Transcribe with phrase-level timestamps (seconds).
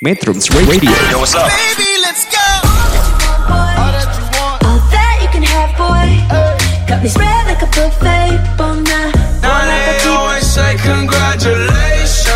[0.00, 1.50] Metrums Radio Yo, what's up?
[1.52, 2.40] Baby, let's go.
[3.52, 6.08] All that you want, All that you can have, boy.
[6.88, 8.40] Got me spread like a buffet.
[8.56, 9.12] Bon night,
[9.44, 10.08] Now bon they appetit.
[10.08, 12.32] always say congratulations.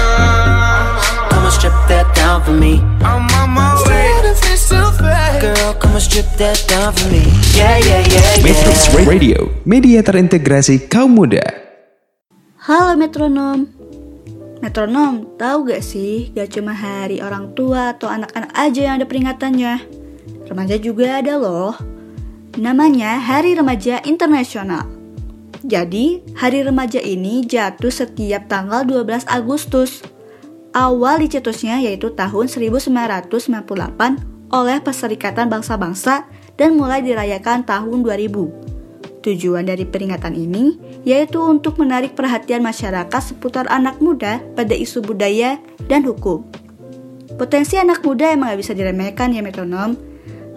[1.32, 2.85] Come and strip that down for me.
[3.00, 4.12] I'm on my way.
[4.12, 5.41] what if it's too fake?
[5.41, 7.25] Girl, come and strip that down for me.
[7.57, 9.09] Yeah, yeah, yeah, Metrums yeah.
[9.09, 11.41] Radio Media terintegrasi kaum muda
[12.69, 13.69] Halo metronom
[14.65, 16.32] Metronom, tahu gak sih?
[16.32, 19.85] Gak cuma hari orang tua atau anak-anak aja yang ada peringatannya.
[20.49, 21.77] Remaja juga ada loh.
[22.57, 24.89] Namanya Hari Remaja Internasional.
[25.61, 30.00] Jadi, Hari Remaja ini jatuh setiap tanggal 12 Agustus.
[30.72, 33.28] Awal dicetusnya yaitu tahun 1998
[34.48, 36.25] oleh Perserikatan Bangsa-Bangsa
[36.56, 43.69] dan mulai dirayakan tahun 2000 Tujuan dari peringatan ini yaitu untuk menarik perhatian masyarakat seputar
[43.69, 46.42] anak muda pada isu budaya dan hukum.
[47.36, 49.97] Potensi anak muda emang gak bisa diremehkan ya metronom.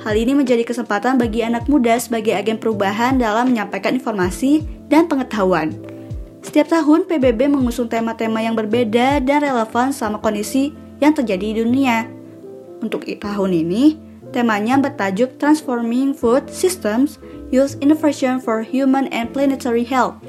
[0.08, 5.76] Hal ini menjadi kesempatan bagi anak muda sebagai agen perubahan dalam menyampaikan informasi dan pengetahuan.
[6.46, 10.72] Setiap tahun PBB mengusung tema-tema yang berbeda dan relevan sama kondisi
[11.04, 12.08] yang terjadi di dunia.
[12.80, 13.98] Untuk tahun ini,
[14.32, 17.18] temanya bertajuk Transforming Food Systems
[17.50, 20.20] Youth Innovation for Human and Planetary Health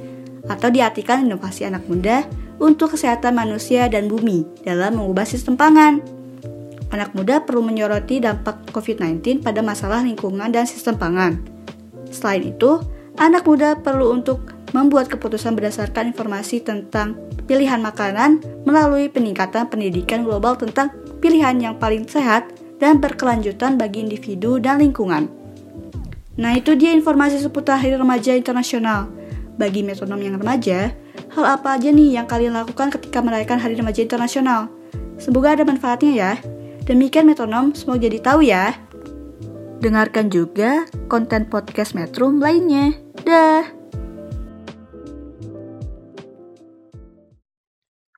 [0.49, 2.25] atau diartikan inovasi anak muda
[2.59, 6.03] untuk kesehatan manusia dan bumi dalam mengubah sistem pangan.
[6.89, 11.37] Anak muda perlu menyoroti dampak COVID-19 pada masalah lingkungan dan sistem pangan.
[12.09, 12.81] Selain itu,
[13.21, 17.17] anak muda perlu untuk membuat keputusan berdasarkan informasi tentang
[17.49, 22.49] pilihan makanan melalui peningkatan pendidikan global tentang pilihan yang paling sehat
[22.81, 25.29] dan berkelanjutan bagi individu dan lingkungan.
[26.39, 29.18] Nah, itu dia informasi seputar Hari Remaja Internasional.
[29.59, 30.95] Bagi metronom yang remaja,
[31.35, 34.71] hal apa aja nih yang kalian lakukan ketika merayakan Hari Remaja Internasional?
[35.19, 36.33] Semoga ada manfaatnya ya.
[36.87, 38.79] Demikian metronom, semoga jadi tahu ya.
[39.83, 42.95] Dengarkan juga konten podcast Metrum lainnya.
[43.27, 43.67] Dah.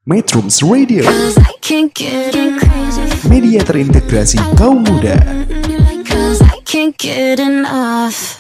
[0.04, 1.08] Metrums Radio.
[3.24, 5.16] Media terintegrasi kaum muda
[6.70, 8.39] can't get enough.